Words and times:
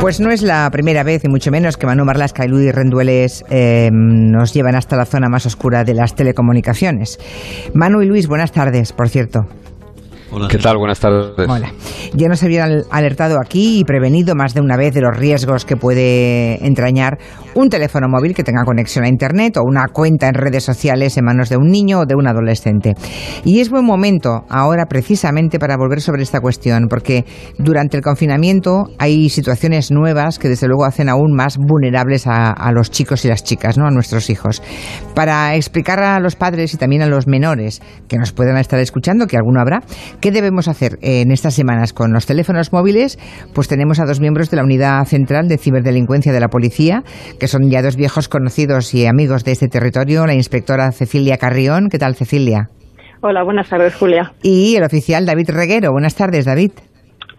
Pues 0.00 0.20
no 0.20 0.30
es 0.30 0.42
la 0.42 0.70
primera 0.70 1.02
vez, 1.02 1.24
y 1.24 1.28
mucho 1.28 1.50
menos, 1.50 1.76
que 1.76 1.86
Manu 1.86 2.04
Marlasca 2.04 2.44
y 2.44 2.48
Luis 2.48 2.72
Rendueles 2.72 3.44
eh, 3.50 3.90
nos 3.92 4.54
llevan 4.54 4.76
hasta 4.76 4.96
la 4.96 5.04
zona 5.04 5.28
más 5.28 5.44
oscura 5.44 5.82
de 5.82 5.92
las 5.92 6.14
telecomunicaciones. 6.14 7.18
Manu 7.74 8.00
y 8.02 8.06
Luis, 8.06 8.28
buenas 8.28 8.52
tardes, 8.52 8.92
por 8.92 9.08
cierto. 9.08 9.46
Hola. 10.30 10.48
¿Qué 10.48 10.58
tal? 10.58 10.76
Buenas 10.76 11.00
tardes. 11.00 11.48
Hola. 11.48 11.72
Ya 12.14 12.28
nos 12.28 12.42
habían 12.42 12.82
alertado 12.90 13.38
aquí 13.40 13.80
y 13.80 13.84
prevenido 13.84 14.34
más 14.34 14.52
de 14.52 14.60
una 14.60 14.76
vez 14.76 14.92
de 14.92 15.00
los 15.00 15.16
riesgos 15.16 15.64
que 15.64 15.76
puede 15.76 16.64
entrañar 16.66 17.18
un 17.54 17.70
teléfono 17.70 18.08
móvil 18.08 18.34
que 18.34 18.44
tenga 18.44 18.64
conexión 18.64 19.04
a 19.04 19.08
Internet 19.08 19.56
o 19.56 19.62
una 19.64 19.86
cuenta 19.88 20.28
en 20.28 20.34
redes 20.34 20.64
sociales 20.64 21.16
en 21.16 21.24
manos 21.24 21.48
de 21.48 21.56
un 21.56 21.68
niño 21.68 22.00
o 22.00 22.06
de 22.06 22.14
un 22.14 22.26
adolescente. 22.26 22.94
Y 23.44 23.60
es 23.60 23.70
buen 23.70 23.84
momento 23.84 24.44
ahora 24.50 24.86
precisamente 24.86 25.58
para 25.58 25.76
volver 25.76 26.00
sobre 26.00 26.22
esta 26.22 26.40
cuestión, 26.40 26.88
porque 26.88 27.24
durante 27.58 27.96
el 27.96 28.02
confinamiento 28.02 28.84
hay 28.98 29.30
situaciones 29.30 29.90
nuevas 29.90 30.38
que 30.38 30.48
desde 30.48 30.68
luego 30.68 30.84
hacen 30.84 31.08
aún 31.08 31.34
más 31.34 31.56
vulnerables 31.56 32.26
a, 32.26 32.50
a 32.50 32.72
los 32.72 32.90
chicos 32.90 33.24
y 33.24 33.28
las 33.28 33.44
chicas, 33.44 33.78
¿no? 33.78 33.86
a 33.86 33.90
nuestros 33.90 34.30
hijos. 34.30 34.62
Para 35.14 35.54
explicar 35.56 36.00
a 36.00 36.20
los 36.20 36.36
padres 36.36 36.74
y 36.74 36.76
también 36.76 37.02
a 37.02 37.06
los 37.06 37.26
menores 37.26 37.80
que 38.08 38.18
nos 38.18 38.32
puedan 38.32 38.58
estar 38.58 38.78
escuchando, 38.78 39.26
que 39.26 39.36
alguno 39.36 39.60
habrá, 39.60 39.82
¿Qué 40.20 40.32
debemos 40.32 40.66
hacer 40.66 40.98
en 41.00 41.30
estas 41.30 41.54
semanas 41.54 41.92
con 41.92 42.12
los 42.12 42.26
teléfonos 42.26 42.72
móviles? 42.72 43.18
Pues 43.54 43.68
tenemos 43.68 44.00
a 44.00 44.04
dos 44.04 44.18
miembros 44.18 44.50
de 44.50 44.56
la 44.56 44.64
Unidad 44.64 45.04
Central 45.04 45.46
de 45.46 45.58
Ciberdelincuencia 45.58 46.32
de 46.32 46.40
la 46.40 46.48
Policía, 46.48 47.04
que 47.38 47.46
son 47.46 47.70
ya 47.70 47.82
dos 47.82 47.94
viejos 47.94 48.28
conocidos 48.28 48.94
y 48.94 49.06
amigos 49.06 49.44
de 49.44 49.52
este 49.52 49.68
territorio, 49.68 50.26
la 50.26 50.34
inspectora 50.34 50.90
Cecilia 50.90 51.36
Carrión. 51.36 51.88
¿Qué 51.88 51.98
tal, 51.98 52.16
Cecilia? 52.16 52.68
Hola, 53.20 53.44
buenas 53.44 53.68
tardes, 53.68 53.94
Julia. 53.94 54.32
Y 54.42 54.74
el 54.74 54.82
oficial 54.82 55.24
David 55.24 55.50
Reguero. 55.50 55.92
Buenas 55.92 56.16
tardes, 56.16 56.44
David. 56.44 56.72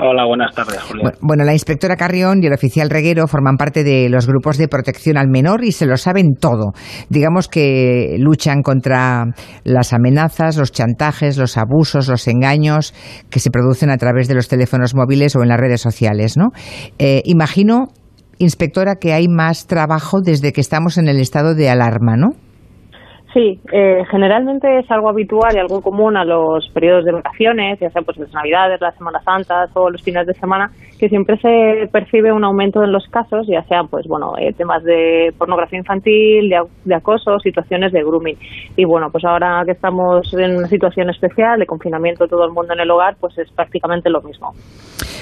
Hola, 0.02 0.26
buenas 0.26 0.56
tardes, 0.56 0.82
Julia. 0.82 1.12
Bueno, 1.20 1.44
la 1.44 1.52
inspectora 1.52 1.98
Carrión 1.98 2.42
y 2.42 2.48
el 2.48 2.54
oficial 2.54 2.90
Reguero 2.90 3.28
forman 3.28 3.58
parte 3.58 3.84
de 3.84 4.08
los 4.08 4.28
grupos 4.28 4.58
de 4.58 4.70
protección 4.70 5.18
al 5.18 5.28
menor 5.28 5.66
y 5.66 5.74
se 5.74 5.86
lo 5.86 5.98
saben 5.98 6.36
todo. 6.40 6.72
Digamos 7.10 7.50
que 7.50 8.16
luchan 8.18 8.62
contra 8.62 9.26
las 9.66 9.92
amenazas, 9.92 10.56
los 10.56 10.72
chantajes, 10.72 11.38
los 11.38 11.58
abusos, 11.58 12.08
los 12.08 12.26
engaños 12.30 12.94
que 13.30 13.42
se 13.42 13.52
producen 13.52 13.90
a 13.90 13.98
través 13.98 14.30
de 14.30 14.36
los 14.36 14.48
teléfonos 14.48 14.96
móviles 14.96 15.36
o 15.36 15.44
en 15.44 15.50
las 15.50 15.60
redes 15.60 15.82
sociales, 15.82 16.38
¿no? 16.38 16.52
Eh, 16.98 17.22
imagino, 17.26 17.90
inspectora, 18.38 18.96
que 18.96 19.12
hay 19.12 19.28
más 19.28 19.68
trabajo 19.68 20.22
desde 20.22 20.54
que 20.54 20.62
estamos 20.62 20.98
en 20.98 21.10
el 21.10 21.20
estado 21.20 21.56
de 21.56 21.70
alarma, 21.70 22.16
¿no? 22.16 22.30
Sí, 23.34 23.62
eh, 23.72 24.04
generalmente 24.10 24.80
es 24.80 24.90
algo 24.90 25.08
habitual 25.08 25.56
y 25.56 25.60
algo 25.60 25.82
común 25.82 26.18
a 26.18 26.26
los 26.26 26.68
periodos 26.74 27.06
de 27.06 27.12
vacaciones, 27.12 27.80
ya 27.80 27.92
sea 27.92 28.02
pues 28.02 28.18
las 28.18 28.34
Navidades, 28.34 28.82
las 28.82 28.96
Semanas 28.96 29.24
Santas 29.24 29.70
o 29.76 29.92
los 29.92 30.02
fines 30.02 30.26
de 30.26 30.34
semana, 30.34 30.72
que 30.98 31.10
siempre 31.10 31.38
se 31.38 31.88
percibe 31.92 32.32
un 32.32 32.44
aumento 32.44 32.84
en 32.84 32.92
los 32.92 33.06
casos, 33.08 33.46
ya 33.48 33.62
sea 33.64 33.84
pues 33.84 34.08
bueno 34.08 34.34
eh, 34.40 34.52
temas 34.54 34.84
de 34.84 35.32
pornografía 35.38 35.78
infantil, 35.78 36.50
de, 36.50 36.96
acoso, 36.96 37.38
situaciones 37.38 37.92
de 37.92 38.02
grooming. 38.02 38.38
Y 38.76 38.86
bueno, 38.86 39.10
pues 39.12 39.24
ahora 39.26 39.62
que 39.64 39.74
estamos 39.74 40.34
en 40.34 40.58
una 40.58 40.68
situación 40.68 41.12
especial 41.12 41.60
de 41.60 41.68
confinamiento 41.68 42.28
todo 42.28 42.46
el 42.46 42.52
mundo 42.52 42.74
en 42.74 42.80
el 42.80 42.90
hogar, 42.90 43.16
pues 43.20 43.38
es 43.38 43.52
prácticamente 43.52 44.10
lo 44.10 44.22
mismo. 44.22 44.54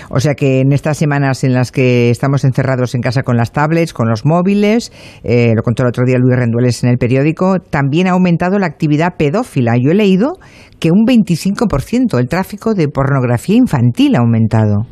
O 0.10 0.22
sea 0.22 0.36
que 0.36 0.62
en 0.62 0.72
estas 0.72 0.98
semanas 0.98 1.44
en 1.44 1.54
las 1.54 1.74
que 1.74 2.10
estamos 2.10 2.46
encerrados 2.46 2.96
en 2.96 3.02
casa 3.02 3.24
con 3.24 3.36
las 3.36 3.52
tablets, 3.52 3.94
con 3.94 4.08
los 4.08 4.26
móviles, 4.26 4.94
eh, 5.26 5.52
lo 5.54 5.64
contó 5.64 5.84
el 5.84 5.90
otro 5.90 6.06
día 6.06 6.18
Luis 6.18 6.38
Rendueles 6.38 6.82
en 6.86 6.90
el 6.90 6.98
periódico, 6.98 7.60
también 7.60 7.97
ha 8.06 8.12
aumentado 8.12 8.60
la 8.60 8.68
actividad 8.68 9.16
pedófila. 9.18 9.78
Yo 9.78 9.90
he 9.90 9.96
leído 9.96 10.38
que 10.80 10.92
un 10.92 11.06
25% 11.08 12.20
el 12.20 12.28
tráfico 12.28 12.76
de 12.76 12.90
pornografía 12.90 13.56
infantil 13.56 14.16
ha 14.16 14.20
aumentado. 14.20 14.86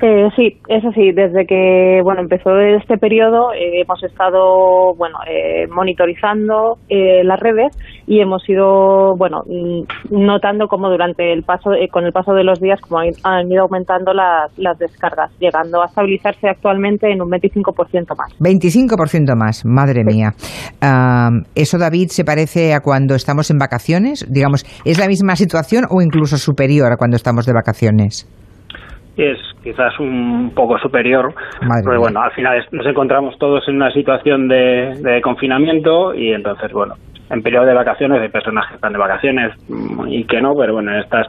Eh, 0.00 0.28
sí, 0.36 0.58
es 0.68 0.84
así. 0.84 1.12
Desde 1.12 1.46
que 1.46 2.00
bueno 2.02 2.20
empezó 2.20 2.58
este 2.58 2.98
periodo 2.98 3.52
eh, 3.52 3.80
hemos 3.80 4.02
estado 4.02 4.94
bueno 4.94 5.18
eh, 5.28 5.66
monitorizando 5.68 6.76
eh, 6.88 7.24
las 7.24 7.40
redes 7.40 7.76
y 8.06 8.20
hemos 8.20 8.46
ido 8.48 9.16
bueno 9.16 9.42
mm, 9.46 9.82
notando 10.10 10.68
como 10.68 10.90
durante 10.90 11.32
el 11.32 11.42
paso 11.42 11.72
eh, 11.72 11.88
con 11.88 12.04
el 12.04 12.12
paso 12.12 12.32
de 12.32 12.44
los 12.44 12.60
días 12.60 12.80
como 12.80 13.00
han 13.00 13.50
ido 13.50 13.62
aumentando 13.62 14.12
las, 14.12 14.56
las 14.58 14.78
descargas, 14.78 15.30
llegando 15.38 15.82
a 15.82 15.86
estabilizarse 15.86 16.48
actualmente 16.48 17.10
en 17.10 17.22
un 17.22 17.30
25% 17.30 18.16
más. 18.16 18.38
25% 18.38 19.36
más, 19.36 19.64
madre 19.64 20.02
sí. 20.02 20.14
mía. 20.14 20.32
Eso 21.54 21.78
David 21.78 22.08
se 22.08 22.24
parece 22.24 22.74
a 22.74 22.80
cuando 22.80 23.14
estamos 23.14 23.50
en 23.50 23.58
vacaciones, 23.58 24.26
digamos, 24.30 24.64
es 24.84 24.98
la 24.98 25.08
misma 25.08 25.36
situación 25.36 25.84
o 25.90 26.00
incluso 26.02 26.36
superior 26.36 26.92
a 26.92 26.96
cuando 26.96 27.16
estamos 27.16 27.46
de 27.46 27.52
vacaciones 27.52 28.26
es 29.16 29.38
quizás 29.62 29.98
un 29.98 30.52
poco 30.54 30.78
superior, 30.78 31.34
Madre 31.62 31.82
pero 31.84 32.00
bueno, 32.00 32.20
al 32.20 32.32
final 32.32 32.64
nos 32.72 32.86
encontramos 32.86 33.38
todos 33.38 33.66
en 33.68 33.76
una 33.76 33.90
situación 33.92 34.48
de, 34.48 34.94
de, 35.00 35.20
confinamiento 35.22 36.14
y 36.14 36.32
entonces, 36.32 36.72
bueno, 36.72 36.94
en 37.30 37.42
periodo 37.42 37.66
de 37.66 37.74
vacaciones 37.74 38.20
hay 38.20 38.28
personas 38.28 38.68
que 38.68 38.74
están 38.74 38.92
de 38.92 38.98
vacaciones 38.98 39.52
y 40.06 40.24
que 40.24 40.40
no, 40.40 40.54
pero 40.54 40.74
bueno, 40.74 40.92
en 40.92 41.00
estas 41.00 41.26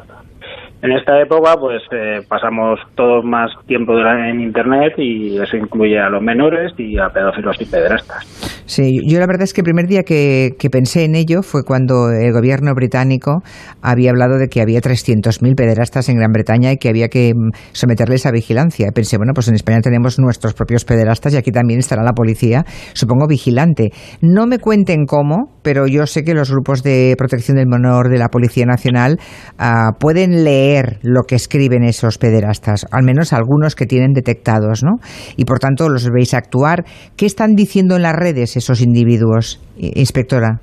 en 0.82 0.92
esta 0.92 1.20
época 1.20 1.56
pues 1.60 1.82
eh, 1.92 2.22
pasamos 2.28 2.80
todos 2.96 3.26
más 3.26 3.50
tiempo 3.66 3.94
en 4.00 4.42
internet 4.42 4.94
y 4.98 5.38
eso 5.38 5.58
incluye 5.58 6.00
a 6.00 6.10
los 6.10 6.22
menores 6.22 6.72
y 6.78 7.00
a 7.00 7.10
pedófilos 7.10 7.60
y 7.60 7.66
pederastas. 7.66 8.64
Sí, 8.66 9.00
yo 9.08 9.20
la 9.20 9.26
verdad 9.26 9.44
es 9.44 9.54
que 9.54 9.62
el 9.62 9.66
primer 9.66 9.88
día 9.88 10.04
que, 10.04 10.56
pensé 10.72 11.06
en 11.06 11.16
ello 11.16 11.42
fue 11.42 11.64
cuando 11.64 12.12
el 12.12 12.32
gobierno 12.34 12.74
británico 12.76 13.42
había 13.82 14.12
hablado 14.12 14.38
de 14.38 14.50
que 14.50 14.62
había 14.62 14.82
300.000 14.82 15.56
pederastas 15.56 16.10
en 16.10 16.18
Gran 16.18 16.32
Bretaña 16.32 16.74
y 16.74 16.78
que 16.78 16.90
había 16.90 17.08
que 17.08 17.32
mm, 17.34 17.52
someterles 17.72 18.26
a 18.26 18.32
vigilancia. 18.32 18.92
Pensé, 18.94 19.18
bueno, 19.18 19.32
pues 19.34 19.48
en 19.48 19.56
España 19.56 19.80
tenemos 19.82 20.20
nuestros 20.20 20.54
propios 20.54 20.84
pederastas 20.86 21.34
y 21.34 21.38
aquí 21.38 21.52
también 21.52 21.80
estará 21.80 22.04
la 22.04 22.14
policía, 22.14 22.66
supongo, 22.94 23.26
vigilante. 23.28 23.90
No 24.22 24.48
me 24.48 24.60
cuenten 24.60 25.06
cómo, 25.06 25.58
pero 25.64 25.88
yo 25.88 26.06
sé 26.06 26.24
que 26.24 26.34
los 26.34 26.52
grupos 26.52 26.84
de 26.84 27.16
protección 27.18 27.58
del 27.58 27.68
menor 27.68 28.10
de 28.10 28.18
la 28.18 28.28
Policía 28.28 28.66
Nacional 28.66 29.18
uh, 29.60 29.98
pueden 29.98 30.44
leer 30.44 30.67
lo 31.02 31.24
que 31.28 31.36
escriben 31.36 31.84
esos 31.84 32.18
pederastas, 32.18 32.86
al 32.92 33.04
menos 33.04 33.34
algunos 33.34 33.76
que 33.76 33.86
tienen 33.86 34.14
detectados, 34.14 34.84
¿no? 34.84 34.98
Y 35.38 35.46
por 35.46 35.60
tanto 35.60 35.90
los 35.90 36.10
veis 36.10 36.34
actuar. 36.34 36.84
¿Qué 37.18 37.26
están 37.26 37.56
diciendo 37.56 37.96
en 37.96 38.04
las 38.04 38.16
redes 38.16 38.58
esos 38.58 38.82
individuos, 38.82 39.62
inspectora? 39.78 40.60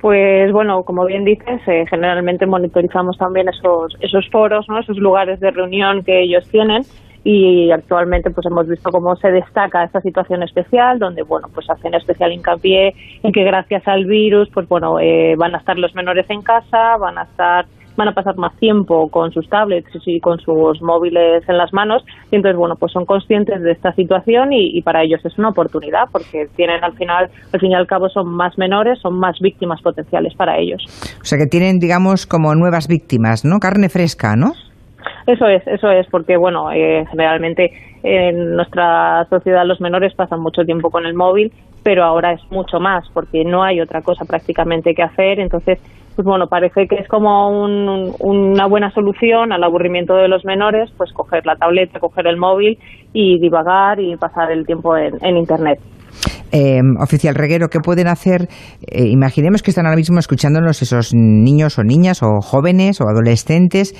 Pues 0.00 0.52
bueno, 0.52 0.82
como 0.84 1.06
bien 1.06 1.24
dices, 1.24 1.60
eh, 1.66 1.84
generalmente 1.88 2.46
monitorizamos 2.46 3.16
también 3.16 3.48
esos, 3.48 3.96
esos 4.00 4.28
foros, 4.30 4.66
¿no? 4.68 4.78
esos 4.78 4.98
lugares 4.98 5.40
de 5.40 5.50
reunión 5.50 6.02
que 6.04 6.22
ellos 6.22 6.46
tienen 6.50 6.82
y 7.24 7.70
actualmente 7.72 8.30
pues 8.30 8.46
hemos 8.46 8.68
visto 8.68 8.90
cómo 8.90 9.16
se 9.16 9.30
destaca 9.30 9.82
esta 9.82 10.02
situación 10.02 10.42
especial 10.42 10.98
donde 10.98 11.22
bueno 11.22 11.48
pues 11.54 11.68
hacen 11.70 11.94
especial 11.94 12.32
hincapié 12.32 12.92
en 13.22 13.32
que 13.32 13.44
gracias 13.44 13.88
al 13.88 14.04
virus 14.04 14.50
pues 14.52 14.68
bueno 14.68 15.00
eh, 15.00 15.34
van 15.38 15.54
a 15.54 15.58
estar 15.58 15.78
los 15.78 15.94
menores 15.94 16.28
en 16.28 16.42
casa 16.42 16.98
van 17.00 17.16
a 17.16 17.22
estar 17.22 17.64
van 17.96 18.08
a 18.08 18.12
pasar 18.12 18.36
más 18.36 18.54
tiempo 18.56 19.08
con 19.08 19.32
sus 19.32 19.48
tablets 19.48 19.88
y 20.06 20.20
con 20.20 20.38
sus 20.38 20.80
móviles 20.82 21.48
en 21.48 21.58
las 21.58 21.72
manos. 21.72 22.04
Y 22.30 22.36
entonces 22.36 22.56
bueno 22.56 22.76
pues 22.76 22.92
son 22.92 23.04
conscientes 23.04 23.62
de 23.62 23.72
esta 23.72 23.92
situación 23.92 24.52
y, 24.52 24.78
y, 24.78 24.82
para 24.82 25.02
ellos 25.02 25.24
es 25.24 25.38
una 25.38 25.50
oportunidad 25.50 26.04
porque 26.12 26.46
tienen 26.56 26.82
al 26.82 26.94
final 26.94 27.30
al 27.52 27.60
fin 27.60 27.70
y 27.70 27.74
al 27.74 27.86
cabo 27.86 28.08
son 28.08 28.28
más 28.28 28.58
menores 28.58 28.98
son 29.00 29.18
más 29.18 29.38
víctimas 29.40 29.80
potenciales 29.82 30.34
para 30.34 30.58
ellos. 30.58 30.82
O 31.20 31.24
sea 31.24 31.38
que 31.38 31.46
tienen 31.46 31.78
digamos 31.78 32.26
como 32.26 32.54
nuevas 32.54 32.88
víctimas 32.88 33.44
no 33.44 33.58
carne 33.58 33.88
fresca 33.88 34.36
no 34.36 34.52
eso 35.26 35.46
es, 35.46 35.66
eso 35.66 35.90
es, 35.90 36.06
porque 36.10 36.36
bueno, 36.36 36.70
eh, 36.72 37.04
generalmente 37.10 37.72
en 38.02 38.56
nuestra 38.56 39.24
sociedad 39.30 39.64
los 39.64 39.80
menores 39.80 40.14
pasan 40.14 40.40
mucho 40.40 40.64
tiempo 40.64 40.90
con 40.90 41.06
el 41.06 41.14
móvil, 41.14 41.52
pero 41.82 42.04
ahora 42.04 42.32
es 42.32 42.40
mucho 42.50 42.78
más, 42.78 43.08
porque 43.12 43.44
no 43.44 43.62
hay 43.62 43.80
otra 43.80 44.02
cosa 44.02 44.24
prácticamente 44.26 44.94
que 44.94 45.02
hacer, 45.02 45.40
entonces, 45.40 45.78
pues 46.14 46.24
bueno, 46.26 46.46
parece 46.46 46.86
que 46.88 46.96
es 46.96 47.08
como 47.08 47.48
un, 47.48 48.12
una 48.20 48.66
buena 48.66 48.90
solución 48.92 49.52
al 49.52 49.64
aburrimiento 49.64 50.14
de 50.14 50.28
los 50.28 50.44
menores, 50.44 50.90
pues 50.96 51.12
coger 51.12 51.44
la 51.44 51.56
tableta, 51.56 51.98
coger 51.98 52.26
el 52.26 52.36
móvil 52.36 52.78
y 53.12 53.40
divagar 53.40 54.00
y 54.00 54.16
pasar 54.16 54.52
el 54.52 54.64
tiempo 54.64 54.96
en, 54.96 55.36
Internet. 55.36 55.80
Eh, 56.52 56.80
oficial 57.02 57.34
Reguero, 57.34 57.66
¿qué 57.68 57.80
pueden 57.80 58.06
hacer? 58.06 58.46
Eh, 58.86 59.08
imaginemos 59.08 59.62
que 59.62 59.72
están 59.72 59.86
ahora 59.86 59.96
mismo 59.96 60.20
escuchándonos 60.20 60.80
esos 60.82 61.12
niños 61.12 61.78
o 61.78 61.82
niñas 61.82 62.22
o 62.22 62.40
jóvenes 62.40 63.00
o 63.00 63.08
adolescentes. 63.08 63.94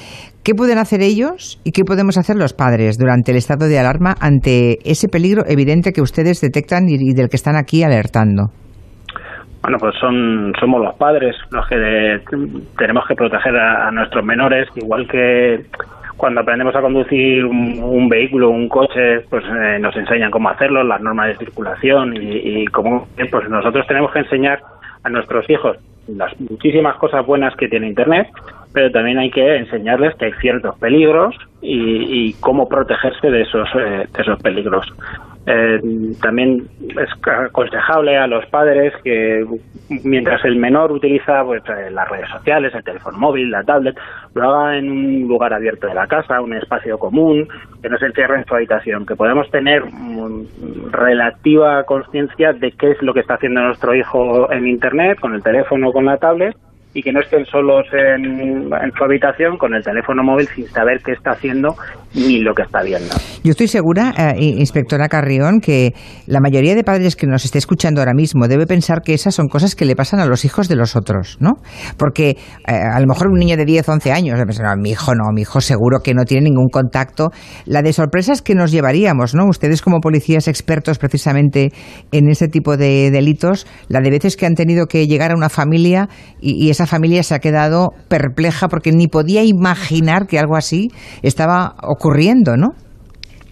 ¿Qué 0.45 0.55
pueden 0.55 0.79
hacer 0.79 1.03
ellos 1.03 1.61
y 1.65 1.73
qué 1.73 1.83
podemos 1.83 2.17
hacer 2.17 2.37
los 2.37 2.53
padres 2.53 2.97
durante 2.97 3.33
el 3.33 3.39
estado 3.39 3.67
de 3.67 3.81
alarma 3.81 4.15
ante 4.21 4.79
ese 4.89 5.09
peligro 5.09 5.43
evidente 5.49 5.93
que 5.93 6.01
ustedes 6.01 6.41
detectan 6.41 6.89
y 6.89 7.13
del 7.15 7.29
que 7.29 7.37
están 7.37 7.57
aquí 7.57 7.83
alertando? 7.83 8.53
Bueno, 9.65 9.79
pues 9.79 9.95
son 9.99 10.53
somos 10.61 10.83
los 10.83 10.95
padres 10.97 11.35
los 11.51 11.67
que 11.67 11.77
de, 11.79 12.21
tenemos 12.77 13.07
que 13.07 13.15
proteger 13.15 13.57
a, 13.57 13.91
nuestros 13.93 14.23
menores, 14.23 14.69
igual 14.77 15.09
que 15.09 15.65
cuando 16.19 16.43
aprendemos 16.43 16.77
a 16.77 16.83
conducir 16.83 17.47
un, 17.47 17.83
un 17.83 18.07
vehículo, 18.11 18.51
un 18.51 18.69
coche, 18.69 19.21
pues 19.31 19.43
eh, 19.47 19.79
nos 19.81 19.97
enseñan 19.97 20.31
cómo 20.31 20.51
hacerlo, 20.51 20.85
las 20.85 21.01
normas 21.01 21.29
de 21.29 21.37
circulación 21.37 22.15
y, 22.15 22.61
y 22.63 22.67
como 22.67 23.09
pues 23.31 23.49
nosotros 23.49 23.87
tenemos 23.87 24.13
que 24.13 24.19
enseñar 24.19 24.61
a 25.03 25.09
nuestros 25.09 25.49
hijos 25.49 25.79
las 26.09 26.39
muchísimas 26.39 26.97
cosas 26.97 27.25
buenas 27.25 27.57
que 27.57 27.67
tiene 27.67 27.89
Internet 27.89 28.29
pero 28.75 28.91
también 28.91 29.19
hay 29.19 29.31
que 29.31 29.57
enseñarles 29.57 30.15
que 30.17 30.27
hay 30.27 30.33
ciertos 30.43 30.77
peligros 30.79 31.35
y, 31.63 32.35
cómo 32.41 32.69
protegerse 32.69 33.31
de 33.31 33.43
esos, 33.43 33.69
de 33.73 34.09
esos 34.19 34.43
peligros. 34.43 34.93
Eh, 35.47 35.79
también 36.23 36.67
es 36.89 37.11
aconsejable 37.23 38.17
a 38.17 38.27
los 38.27 38.47
padres 38.47 38.95
que 39.03 39.45
mientras 40.03 40.43
el 40.47 40.57
menor 40.57 40.91
utiliza 40.91 41.45
pues, 41.45 41.63
eh, 41.69 41.91
las 41.91 42.09
redes 42.09 42.31
sociales, 42.31 42.75
el 42.75 42.83
teléfono 42.83 43.19
móvil, 43.19 43.51
la 43.51 43.63
tablet, 43.63 43.95
lo 44.35 44.51
haga 44.51 44.79
en 44.79 44.91
un 44.91 45.29
lugar 45.29 45.53
abierto 45.53 45.87
de 45.87 45.95
la 45.95 46.07
casa, 46.07 46.41
un 46.41 46.55
espacio 46.55 46.99
común, 46.99 47.47
que 47.83 47.91
no 47.91 47.99
se 47.99 48.07
encierre 48.07 48.39
en 48.39 48.47
su 48.47 48.55
habitación, 48.55 49.05
que 49.05 49.17
podamos 49.17 49.51
tener 49.51 49.83
relativa 50.91 51.85
conciencia 51.85 52.55
de 52.55 52.73
qué 52.73 52.93
es 52.93 53.03
lo 53.03 53.13
que 53.13 53.21
está 53.21 53.35
haciendo 53.35 53.61
nuestro 53.61 53.95
hijo 53.95 54.51
en 54.51 54.67
Internet, 54.67 55.21
con 55.21 55.35
el 55.35 55.43
teléfono 55.43 55.91
o 55.91 55.93
con 55.93 56.07
la 56.07 56.17
tablet, 56.17 56.57
y 56.95 57.03
que 57.03 57.13
no 57.13 57.21
estén 57.21 57.45
solos 57.47 57.87
en, 57.93 58.71
su 58.97 59.05
habitación 59.05 59.59
con 59.59 59.75
el 59.75 59.83
teléfono 59.83 60.23
móvil 60.23 60.47
sin 60.47 60.67
saber 60.69 61.03
qué 61.03 61.13
está 61.13 61.33
haciendo 61.33 61.75
ni 62.15 62.41
lo 62.41 62.55
que 62.55 62.63
está 62.63 62.83
viendo. 62.83 63.15
Yo 63.43 63.51
estoy 63.51 63.69
segura, 63.69 64.15
eh, 64.17 64.35
inspectora 64.39 65.09
Carrión, 65.09 65.61
que 65.61 65.95
la 66.27 66.41
mayoría 66.41 66.75
de 66.75 66.85
padres 66.85 67.17
que 67.17 67.27
nos 67.27 67.45
esté 67.45 67.59
escuchando 67.59 68.01
ahora 68.01 68.15
mismo 68.15 68.49
debe 68.49 68.67
pensar 68.67 69.03
que 69.03 69.15
esas 69.15 69.35
son 69.35 69.49
cosas 69.49 69.75
que 69.75 69.85
le 69.85 69.97
pasan 69.97 70.21
a 70.21 70.27
los 70.27 70.45
hijos 70.45 70.69
de 70.69 70.77
los 70.77 70.97
otros, 70.97 71.37
¿no? 71.41 71.55
Porque 71.97 72.37
eh, 72.67 72.73
a 72.73 72.99
lo 73.01 73.07
mejor 73.07 73.29
un 73.29 73.39
niño 73.39 73.57
de 73.57 73.65
10, 73.65 73.89
11 73.89 74.13
años, 74.13 74.39
no, 74.39 74.77
mi 74.77 74.91
hijo 74.91 75.15
no, 75.15 75.33
mi 75.33 75.43
hijo 75.43 75.61
seguro 75.61 76.01
que 76.01 76.15
no 76.15 76.25
tiene 76.25 76.45
ningún 76.45 76.69
contacto. 76.69 77.31
La 77.67 77.83
de 77.83 77.93
sorpresas 77.93 78.43
que 78.43 78.55
nos 78.55 78.71
llevaríamos, 78.71 79.35
¿no? 79.35 79.47
Ustedes 79.47 79.83
como 79.83 80.01
policías 80.01 80.49
expertos 80.49 80.99
precisamente 80.99 81.73
en 82.13 82.29
ese 82.29 82.49
tipo 82.49 82.77
de 82.77 83.11
delitos, 83.11 83.67
la 83.89 84.01
de 84.01 84.11
veces 84.11 84.37
que 84.37 84.47
han 84.47 84.55
tenido 84.55 84.87
que 84.87 85.07
llegar 85.07 85.33
a 85.33 85.37
una 85.37 85.49
familia 85.49 86.09
y, 86.41 86.65
y 86.65 86.71
esa 86.71 86.87
familia 86.87 87.23
se 87.23 87.35
ha 87.35 87.39
quedado 87.41 87.91
perpleja 88.09 88.69
porque 88.69 88.93
ni 88.93 89.09
podía 89.09 89.43
imaginar 89.43 90.27
que 90.27 90.39
algo 90.39 90.57
así 90.57 90.91
estaba 91.23 91.75
ocurriendo, 91.83 92.04
¿no? 92.57 92.73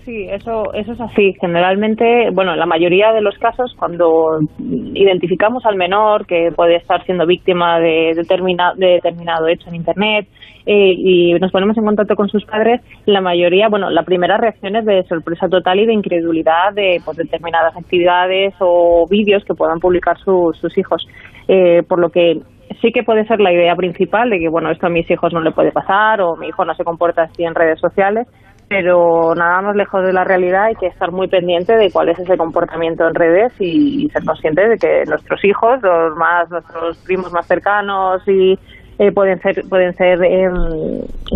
Sí, 0.05 0.27
eso, 0.29 0.75
eso 0.75 0.93
es 0.93 1.01
así. 1.01 1.35
Generalmente, 1.41 2.31
bueno, 2.33 2.55
en 2.55 2.59
la 2.59 2.67
mayoría 2.67 3.13
de 3.13 3.21
los 3.21 3.39
casos, 3.39 3.73
cuando 3.79 4.41
identificamos 4.59 5.65
al 5.65 5.77
menor 5.77 6.27
que 6.27 6.51
puede 6.55 6.77
estar 6.77 7.05
siendo 7.05 7.25
víctima 7.25 7.79
de, 7.79 8.13
de 8.15 8.87
determinado 8.87 9.47
hecho 9.47 9.69
en 9.69 9.77
Internet 9.77 10.27
eh, 10.67 10.95
y 10.97 11.35
nos 11.35 11.53
ponemos 11.53 11.77
en 11.77 11.85
contacto 11.85 12.17
con 12.17 12.29
sus 12.29 12.45
padres, 12.45 12.81
la 13.07 13.21
mayoría, 13.21 13.69
bueno, 13.69 13.91
la 13.91 14.03
primera 14.03 14.39
reacción 14.39 14.75
es 14.75 14.85
de 14.85 15.05
sorpresa 15.05 15.49
total 15.49 15.79
y 15.79 15.87
de 15.87 15.93
incredulidad 15.95 16.73
de 16.75 17.01
pues, 17.05 17.17
determinadas 17.17 17.77
actividades 17.77 18.55
o 18.59 19.07
vídeos 19.09 19.45
que 19.45 19.55
puedan 19.55 19.79
publicar 19.79 20.19
sus 20.19 20.77
hijos. 20.77 21.07
Eh, 21.49 21.83
por 21.89 21.99
lo 21.99 22.09
que 22.11 22.41
sí 22.81 22.93
que 22.93 23.03
puede 23.03 23.27
ser 23.27 23.41
la 23.41 23.53
idea 23.53 23.75
principal 23.75 24.31
de 24.31 24.39
que, 24.39 24.49
bueno, 24.49 24.71
esto 24.71 24.87
a 24.87 24.91
mis 24.91 25.11
hijos 25.11 25.33
no 25.33 25.41
le 25.41 25.53
puede 25.53 25.73
pasar 25.73 26.21
o 26.21 26.37
mi 26.37 26.49
hijo 26.49 26.65
no 26.65 26.75
se 26.75 26.85
comporta 26.85 27.23
así 27.23 27.45
en 27.45 27.55
redes 27.55 27.81
sociales, 27.81 28.27
pero 28.69 29.35
nada 29.35 29.61
más 29.61 29.77
lejos 29.77 30.05
de 30.05 30.13
la 30.13 30.25
realidad 30.25 30.65
hay 30.65 30.75
que 30.77 30.87
estar 30.87 31.13
muy 31.13 31.29
pendiente 31.29 31.75
de 31.77 31.91
cuál 31.91 32.09
es 32.09 32.19
ese 32.19 32.37
comportamiento 32.37 33.07
en 33.07 33.15
redes 33.15 33.53
y, 33.61 34.09
ser 34.11 34.25
consciente 34.25 34.69
de 34.69 34.77
que 34.77 35.05
nuestros 35.07 35.45
hijos, 35.45 35.83
los 35.83 36.17
más 36.17 36.51
nuestros 36.51 36.99
primos 37.05 37.33
más 37.33 37.47
cercanos 37.47 38.23
y 38.27 38.59
eh, 38.99 39.13
pueden 39.13 39.41
ser 39.41 39.63
pueden 39.69 39.93
ser 39.95 40.23
em, 40.25 40.53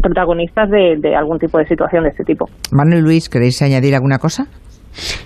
protagonistas 0.03 0.71
de, 0.71 0.97
de 0.99 1.17
algún 1.17 1.39
tipo 1.39 1.59
de 1.59 1.67
situación 1.67 2.05
de 2.05 2.11
este 2.11 2.25
tipo. 2.25 2.47
Manuel 2.73 3.03
Luis, 3.03 3.29
¿queréis 3.29 3.61
añadir 3.63 3.95
alguna 3.95 4.19
cosa? 4.19 4.47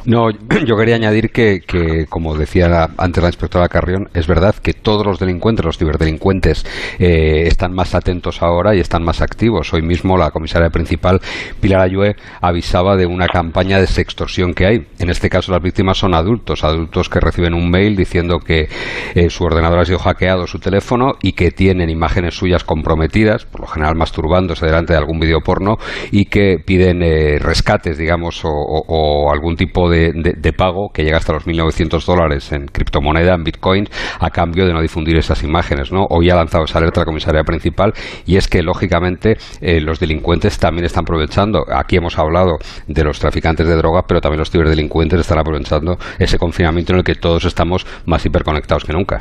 No, 0.04 0.30
yo 0.66 0.76
quería 0.76 0.96
añadir 0.96 1.30
que, 1.30 2.06
como 2.08 2.36
decía 2.36 2.88
antes 2.96 3.22
la 3.22 3.28
inspectora 3.28 3.68
Carrión, 3.68 4.08
es 4.14 4.26
verdad 4.26 4.54
que 4.54 4.72
todos 4.72 5.06
los 5.06 5.18
delincuentes, 5.18 5.64
los 5.64 5.78
ciberdelincuentes, 5.78 6.64
eh, 6.98 7.44
están 7.46 7.72
más 7.72 7.94
atentos 7.94 8.42
ahora 8.42 8.74
y 8.74 8.80
están 8.80 9.02
más 9.02 9.20
activos. 9.20 9.72
Hoy 9.72 9.82
mismo 9.82 10.16
la 10.16 10.30
comisaria 10.30 10.70
principal, 10.70 11.20
Pilar 11.60 11.80
Ayue, 11.80 12.16
avisaba 12.40 12.96
de 12.96 13.06
una 13.06 13.26
campaña 13.26 13.78
de 13.78 13.86
sextorsión 13.86 14.54
que 14.54 14.66
hay. 14.66 14.86
En 14.98 15.10
este 15.10 15.28
caso 15.28 15.52
las 15.52 15.62
víctimas 15.62 15.98
son 15.98 16.14
adultos, 16.14 16.64
adultos 16.64 17.08
que 17.08 17.20
reciben 17.20 17.54
un 17.54 17.70
mail 17.70 17.96
diciendo 17.96 18.40
que 18.40 18.68
eh, 19.14 19.30
su 19.30 19.44
ordenador 19.44 19.80
ha 19.80 19.84
sido 19.84 19.98
hackeado, 19.98 20.46
su 20.46 20.58
teléfono, 20.58 21.16
y 21.22 21.32
que 21.32 21.50
tienen 21.50 21.90
imágenes 21.90 22.34
suyas 22.34 22.64
comprometidas, 22.64 23.44
por 23.44 23.62
lo 23.62 23.66
general 23.66 23.96
masturbándose 23.96 24.66
delante 24.66 24.92
de 24.92 24.98
algún 24.98 25.20
video 25.20 25.40
porno, 25.40 25.78
y 26.10 26.26
que 26.26 26.58
piden 26.64 27.02
eh, 27.02 27.38
rescates, 27.38 27.98
digamos, 27.98 28.44
o, 28.44 28.50
o 28.50 29.30
algún 29.32 29.56
tipo 29.60 29.90
de, 29.90 30.54
pago 30.56 30.88
que 30.88 31.04
llega 31.04 31.18
hasta 31.18 31.34
los 31.34 31.46
1.900 31.46 32.02
dólares 32.06 32.50
en 32.52 32.64
criptomoneda, 32.64 33.34
en 33.34 33.44
bitcoin, 33.44 33.84
a 34.18 34.30
cambio 34.30 34.64
de 34.66 34.72
no 34.72 34.80
difundir 34.80 35.18
esas 35.18 35.42
imágenes. 35.42 35.92
¿no? 35.92 36.06
Hoy 36.08 36.30
ha 36.30 36.34
lanzado 36.34 36.64
esa 36.64 36.78
alerta 36.78 37.00
la 37.00 37.04
comisaría 37.04 37.42
principal 37.44 37.92
y 38.24 38.36
es 38.36 38.48
que, 38.48 38.62
lógicamente, 38.62 39.36
eh, 39.60 39.82
los 39.82 40.00
delincuentes 40.00 40.58
también 40.58 40.86
están 40.86 41.04
aprovechando. 41.04 41.62
Aquí 41.70 41.96
hemos 41.96 42.18
hablado 42.18 42.56
de 42.88 43.04
los 43.04 43.18
traficantes 43.18 43.66
de 43.66 43.76
drogas, 43.76 44.04
pero 44.08 44.22
también 44.22 44.38
los 44.38 44.50
ciberdelincuentes 44.50 45.20
están 45.20 45.38
aprovechando 45.38 45.98
ese 46.18 46.38
confinamiento 46.38 46.94
en 46.94 47.00
el 47.00 47.04
que 47.04 47.14
todos 47.14 47.44
estamos 47.44 47.86
más 48.06 48.24
hiperconectados 48.24 48.84
que 48.84 48.94
nunca. 48.94 49.20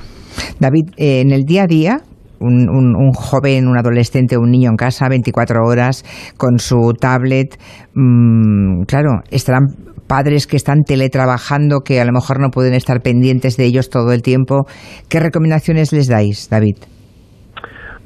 David, 0.58 0.94
eh, 0.96 1.20
en 1.20 1.34
el 1.34 1.44
día 1.44 1.64
a 1.64 1.68
día, 1.68 1.98
un, 2.40 2.70
un, 2.70 3.12
joven, 3.12 3.68
un 3.68 3.78
adolescente, 3.78 4.38
un 4.38 4.52
niño 4.52 4.70
en 4.70 4.78
casa 4.78 5.10
24 5.10 5.66
horas 5.66 6.04
con 6.38 6.60
su 6.60 6.94
tablet, 7.00 7.60
mm, 7.94 8.84
claro, 8.84 9.22
estarán 9.30 9.89
padres 10.10 10.48
que 10.48 10.58
están 10.58 10.84
teletrabajando, 10.84 11.82
que 11.86 12.02
a 12.02 12.06
lo 12.06 12.12
mejor 12.12 12.42
no 12.42 12.50
pueden 12.50 12.74
estar 12.74 13.00
pendientes 13.02 13.56
de 13.56 13.66
ellos 13.66 13.90
todo 13.90 14.12
el 14.12 14.22
tiempo. 14.22 14.66
¿Qué 15.10 15.20
recomendaciones 15.20 15.94
les 15.94 16.10
dais, 16.10 16.50
David? 16.50 16.78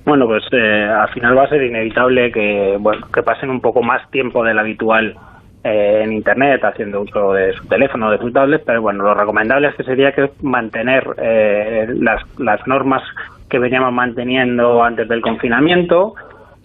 Bueno, 0.05 0.25
pues 0.27 0.43
eh, 0.51 0.83
al 0.83 1.09
final 1.13 1.37
va 1.37 1.45
a 1.45 1.49
ser 1.49 1.63
inevitable 1.63 2.29
que, 2.31 2.75
bueno, 2.79 3.07
que 3.13 3.23
pasen 3.23 3.49
un 3.49 3.61
poco 3.61 3.81
más 3.81 4.01
tiempo 4.11 4.43
del 4.43 4.59
habitual 4.59 5.15
eh, 5.63 6.01
en 6.03 6.11
Internet 6.11 6.59
haciendo 6.65 7.01
uso 7.01 7.31
de 7.31 7.53
su 7.53 7.65
teléfono, 7.69 8.11
de 8.11 8.17
su 8.17 8.29
tablet, 8.31 8.63
pero 8.65 8.81
bueno, 8.81 9.05
lo 9.05 9.13
recomendable 9.13 9.69
es 9.69 9.75
que 9.75 9.83
sería 9.83 10.11
que 10.11 10.27
mantener 10.41 11.03
eh, 11.23 11.87
las, 11.95 12.21
las 12.37 12.59
normas 12.67 13.01
que 13.49 13.59
veníamos 13.59 13.93
manteniendo 13.93 14.83
antes 14.83 15.07
del 15.07 15.21
confinamiento, 15.21 16.15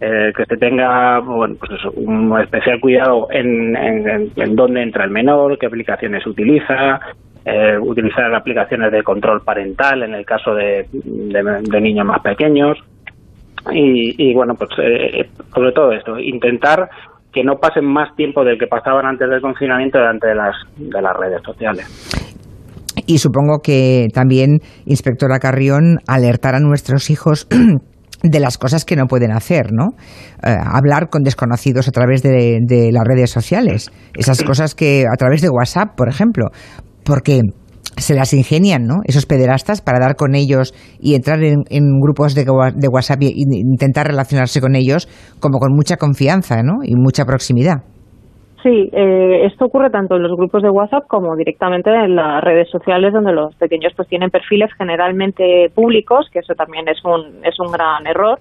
eh, 0.01 0.33
que 0.37 0.45
se 0.45 0.57
tenga 0.57 1.19
bueno, 1.21 1.57
pues 1.59 1.73
un 1.97 2.39
especial 2.41 2.81
cuidado 2.81 3.27
en, 3.31 3.77
en, 3.77 4.55
dónde 4.55 4.83
entra 4.83 5.05
el 5.05 5.11
menor, 5.11 5.59
qué 5.59 5.67
aplicaciones 5.67 6.25
utiliza, 6.25 7.01
eh, 7.45 7.77
utilizar 7.81 8.33
aplicaciones 8.33 8.93
de 8.93 9.03
control 9.03 9.43
parental 9.45 10.05
en 10.05 10.15
el 10.15 10.25
caso 10.25 10.55
de, 10.55 10.87
de, 10.93 11.81
niños 11.81 12.07
más 12.07 12.21
pequeños 12.23 12.79
y, 13.73 14.33
bueno, 14.35 14.55
pues 14.55 14.71
eh, 14.79 15.29
sobre 15.53 15.73
todo 15.73 15.91
esto, 15.91 16.19
intentar 16.19 16.89
que 17.33 17.43
no 17.43 17.57
pasen 17.57 17.85
más 17.85 18.15
tiempo 18.15 18.45
del 18.45 18.59
que 18.59 18.67
pasaban 18.67 19.05
antes 19.05 19.29
del 19.29 19.41
confinamiento 19.41 19.99
delante 19.99 20.29
de 20.29 20.35
las, 20.37 20.55
de 20.77 21.03
las 21.03 21.17
redes 21.17 21.43
sociales. 21.45 22.29
Y 23.07 23.19
supongo 23.19 23.61
que 23.63 24.07
también, 24.15 24.59
inspectora 24.87 25.39
Carrión, 25.39 25.99
alertar 26.07 26.55
a 26.55 26.61
nuestros 26.61 27.11
hijos 27.11 27.49
de 28.23 28.41
las 28.41 28.59
cosas 28.59 28.85
que 28.85 28.97
no 28.97 29.07
pueden 29.07 29.33
hacer, 29.33 29.73
¿no? 29.73 29.91
Eh, 30.43 30.55
hablar 30.61 31.09
con 31.11 31.23
desconocidos 31.23 31.89
a 31.89 31.93
través 31.93 32.23
de, 32.23 32.91
las 32.93 33.05
redes 33.05 33.31
sociales, 33.31 33.91
esas 34.15 34.43
cosas 34.43 34.75
que 34.75 35.05
a 35.13 35.17
través 35.17 35.41
de 35.41 35.49
WhatsApp, 35.49 35.95
por 35.97 36.09
ejemplo, 36.09 36.47
porque 37.05 37.43
se 37.97 38.15
las 38.15 38.33
ingenian, 38.33 38.85
¿no? 38.85 38.97
Esos 39.05 39.27
pederastas 39.27 39.81
para 39.81 39.99
dar 39.99 40.17
con 40.17 40.35
ellos 40.35 40.75
y 41.01 41.15
entrar 41.15 41.43
en, 41.43 41.65
grupos 42.01 42.35
de, 42.35 42.45
de 42.45 42.89
WhatsApp 42.89 43.23
e 43.23 43.33
intentar 43.35 44.07
relacionarse 44.07 44.61
con 44.61 44.77
ellos 44.77 45.09
como 45.41 45.59
con 45.59 45.73
mucha 45.75 45.97
confianza, 45.97 46.63
¿no? 46.63 46.85
Y 46.85 46.95
mucha 46.97 47.25
proximidad. 47.25 47.83
Sí, 48.63 48.91
eh, 48.93 49.47
esto 49.47 49.67
ocurre 49.67 49.89
tanto 49.89 50.17
en 50.17 50.23
los 50.23 50.37
grupos 50.37 50.63
de 50.63 50.71
WhatsApp 50.71 51.07
como 51.07 51.37
directamente 51.37 51.91
en 51.95 52.17
las 52.17 52.43
redes 52.43 52.69
sociales 52.71 53.13
donde 53.13 53.33
los 53.33 53.55
pequeños 53.55 53.93
pues 53.95 54.09
tienen 54.09 54.31
perfiles 54.31 54.71
generalmente 54.77 55.71
públicos, 55.75 56.29
que 56.33 56.41
eso 56.41 56.55
también 56.55 56.89
es 56.89 56.99
un 57.05 57.45
es 57.45 57.59
un 57.61 57.71
gran 57.71 58.07
error. 58.07 58.41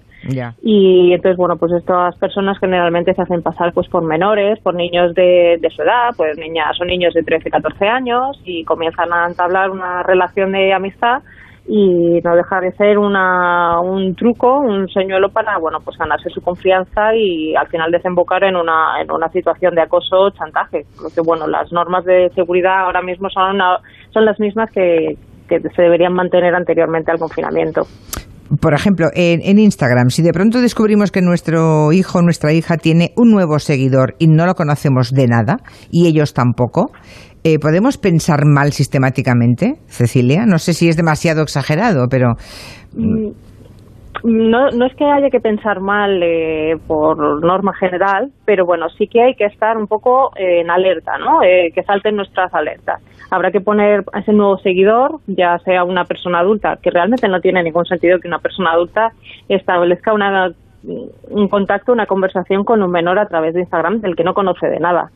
Y 0.62 1.12
entonces 1.12 1.36
bueno, 1.36 1.56
pues 1.56 1.72
estas 1.72 2.16
personas 2.16 2.58
generalmente 2.58 3.14
se 3.14 3.22
hacen 3.22 3.42
pasar 3.42 3.72
pues 3.72 3.88
por 3.88 4.02
menores, 4.02 4.58
por 4.58 4.74
niños 4.74 5.14
de, 5.14 5.58
de 5.60 5.70
su 5.70 5.82
edad, 5.82 6.10
pues 6.16 6.36
niñas 6.36 6.80
o 6.80 6.84
niños 6.84 7.14
de 7.14 7.22
13, 7.22 7.48
14 7.50 7.86
años 7.86 8.40
y 8.44 8.64
comienzan 8.64 9.12
a 9.12 9.26
entablar 9.26 9.70
una 9.70 10.02
relación 10.02 10.50
de 10.50 10.72
amistad 10.72 11.22
y 11.70 12.20
no 12.24 12.34
deja 12.34 12.60
de 12.60 12.72
ser 12.72 12.98
una, 12.98 13.78
un 13.80 14.14
truco, 14.14 14.60
un 14.60 14.88
señuelo 14.88 15.28
para 15.28 15.58
bueno 15.58 15.78
pues 15.84 15.98
ganarse 15.98 16.30
su 16.30 16.40
confianza 16.40 17.14
y 17.14 17.54
al 17.54 17.68
final 17.68 17.92
desembocar 17.92 18.42
en 18.44 18.56
una, 18.56 19.02
en 19.02 19.12
una 19.12 19.28
situación 19.28 19.74
de 19.74 19.82
acoso 19.82 20.16
o 20.16 20.30
chantaje. 20.30 20.86
Porque 21.00 21.20
bueno, 21.20 21.46
las 21.46 21.70
normas 21.70 22.06
de 22.06 22.30
seguridad 22.34 22.86
ahora 22.86 23.02
mismo 23.02 23.28
son, 23.28 23.58
son 24.14 24.24
las 24.24 24.40
mismas 24.40 24.70
que, 24.72 25.18
que 25.46 25.60
se 25.60 25.82
deberían 25.82 26.14
mantener 26.14 26.54
anteriormente 26.54 27.10
al 27.12 27.18
confinamiento 27.18 27.82
por 28.60 28.72
ejemplo, 28.72 29.08
en, 29.12 29.40
en, 29.42 29.58
Instagram, 29.58 30.08
si 30.08 30.22
de 30.22 30.32
pronto 30.32 30.60
descubrimos 30.60 31.10
que 31.12 31.20
nuestro 31.20 31.92
hijo 31.92 32.18
o 32.18 32.22
nuestra 32.22 32.52
hija 32.52 32.78
tiene 32.78 33.12
un 33.16 33.30
nuevo 33.30 33.58
seguidor 33.58 34.14
y 34.18 34.26
no 34.26 34.46
lo 34.46 34.54
conocemos 34.54 35.12
de 35.12 35.26
nada, 35.26 35.58
y 35.90 36.06
ellos 36.06 36.32
tampoco, 36.32 36.90
eh, 37.44 37.58
¿Podemos 37.58 37.98
pensar 37.98 38.44
mal 38.44 38.72
sistemáticamente, 38.72 39.76
Cecilia? 39.86 40.46
No 40.46 40.58
sé 40.58 40.72
si 40.74 40.88
es 40.88 40.96
demasiado 40.96 41.42
exagerado, 41.42 42.08
pero... 42.08 42.36
Mm, 42.94 43.28
no, 44.24 44.70
no 44.70 44.86
es 44.86 44.94
que 44.94 45.04
haya 45.04 45.30
que 45.30 45.40
pensar 45.40 45.80
mal 45.80 46.20
eh, 46.22 46.76
por 46.86 47.44
norma 47.44 47.72
general, 47.74 48.30
pero 48.44 48.66
bueno, 48.66 48.88
sí 48.90 49.06
que 49.06 49.22
hay 49.22 49.34
que 49.34 49.44
estar 49.44 49.76
un 49.76 49.86
poco 49.86 50.32
eh, 50.36 50.60
en 50.60 50.70
alerta, 50.70 51.18
¿no? 51.18 51.42
Eh, 51.42 51.70
que 51.74 51.82
salten 51.84 52.16
nuestras 52.16 52.52
alertas. 52.52 53.00
Habrá 53.30 53.50
que 53.50 53.60
poner 53.60 54.04
a 54.12 54.20
ese 54.20 54.32
nuevo 54.32 54.58
seguidor, 54.58 55.20
ya 55.26 55.58
sea 55.60 55.84
una 55.84 56.04
persona 56.04 56.40
adulta, 56.40 56.78
que 56.82 56.90
realmente 56.90 57.28
no 57.28 57.40
tiene 57.40 57.62
ningún 57.62 57.84
sentido 57.84 58.18
que 58.18 58.28
una 58.28 58.38
persona 58.38 58.72
adulta 58.72 59.12
establezca 59.48 60.12
una, 60.12 60.50
un 60.82 61.48
contacto, 61.48 61.92
una 61.92 62.06
conversación 62.06 62.64
con 62.64 62.82
un 62.82 62.90
menor 62.90 63.18
a 63.18 63.28
través 63.28 63.54
de 63.54 63.60
Instagram 63.60 64.00
del 64.00 64.16
que 64.16 64.24
no 64.24 64.34
conoce 64.34 64.66
de 64.68 64.80
nada 64.80 65.10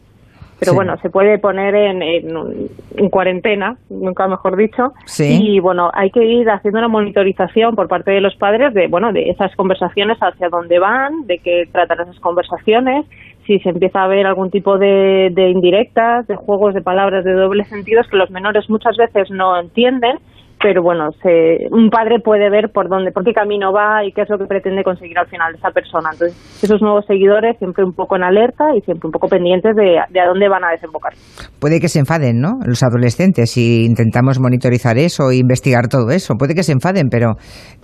pero 0.63 0.75
bueno, 0.75 0.97
se 1.03 1.11
puede 1.11 1.39
poner 1.39 1.75
en, 1.75 2.03
en, 2.03 3.11
cuarentena, 3.11 3.77
nunca 3.91 4.29
mejor 4.29 4.57
dicho, 4.57 4.93
y 5.19 5.59
bueno, 5.59 5.91
hay 5.93 6.11
que 6.11 6.25
ir 6.25 6.49
haciendo 6.49 6.79
una 6.79 6.89
monitorización 6.89 7.75
por 7.75 7.89
parte 7.89 8.13
de 8.13 8.21
los 8.21 8.37
padres 8.37 8.73
de, 8.73 8.87
bueno, 8.87 9.13
de 9.13 9.31
esas 9.31 9.55
conversaciones 9.57 10.19
hacia 10.21 10.49
dónde 10.49 10.79
van, 10.79 11.27
de 11.27 11.39
qué 11.39 11.69
tratan 11.73 12.01
esas 12.03 12.21
conversaciones, 12.21 13.07
si 13.47 13.59
se 13.59 13.71
empieza 13.71 14.05
a 14.05 14.07
ver 14.07 14.27
algún 14.27 14.51
tipo 14.51 14.79
de, 14.79 15.31
de 15.33 15.51
indirectas, 15.51 16.27
de 16.29 16.37
juegos 16.37 16.75
de 16.75 16.83
palabras 16.83 17.25
de 17.25 17.33
doble 17.33 17.65
sentido 17.65 18.03
que 18.09 18.17
los 18.17 18.31
menores 18.31 18.71
muchas 18.71 18.97
veces 18.97 19.31
no 19.31 19.59
entienden 19.59 20.19
pero 20.63 20.83
bueno, 20.83 21.11
se, 21.23 21.67
un 21.73 21.91
padre 21.91 22.21
puede 22.21 22.49
ver 22.49 22.71
por 22.73 22.89
dónde, 22.89 23.11
por 23.11 23.25
qué 23.25 23.33
camino 23.33 23.73
va 23.73 24.05
y 24.05 24.13
qué 24.13 24.23
es 24.23 24.31
lo 24.31 24.39
que 24.39 24.47
pretende 24.47 24.85
conseguir 24.85 25.19
al 25.19 25.27
final 25.27 25.55
esa 25.55 25.71
persona. 25.71 26.11
Entonces, 26.13 26.63
esos 26.63 26.81
nuevos 26.81 27.05
seguidores 27.07 27.59
siempre 27.59 27.85
un 27.85 27.93
poco 27.93 28.15
en 28.15 28.23
alerta 28.23 28.75
y 28.77 28.81
siempre 28.83 29.09
un 29.09 29.13
poco 29.13 29.27
pendientes 29.27 29.75
de, 29.75 29.99
de 30.09 30.21
a 30.21 30.27
dónde 30.27 30.49
van 30.49 30.65
a 30.65 30.71
desembocar. 30.71 31.13
Puede 31.61 31.81
que 31.81 31.89
se 31.89 31.99
enfaden, 31.99 32.41
¿no? 32.41 32.61
Los 32.65 32.83
adolescentes, 32.85 33.51
si 33.51 33.85
intentamos 33.85 34.39
monitorizar 34.39 34.97
eso 34.99 35.31
e 35.31 35.37
investigar 35.37 35.89
todo 35.89 36.11
eso. 36.11 36.35
Puede 36.37 36.55
que 36.55 36.63
se 36.63 36.73
enfaden, 36.73 37.09
pero 37.11 37.33